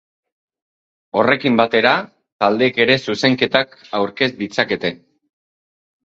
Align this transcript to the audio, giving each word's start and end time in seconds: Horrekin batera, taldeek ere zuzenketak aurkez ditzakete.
Horrekin 1.19 1.59
batera, 1.59 1.91
taldeek 2.43 2.79
ere 2.85 2.95
zuzenketak 3.11 3.75
aurkez 3.99 4.29
ditzakete. 4.39 4.91